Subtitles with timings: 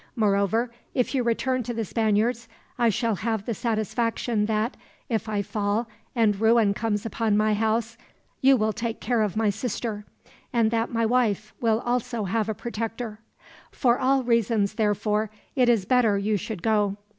[0.15, 2.47] Moreover, if you return to the Spaniards,
[2.79, 4.75] I shall have the satisfaction that,
[5.09, 7.97] if I fall and ruin comes upon my house,
[8.41, 10.03] you will take care of my sister,
[10.51, 13.19] and that my wife will also have a protector.
[13.69, 16.97] For all reasons, therefore, it is better you should go.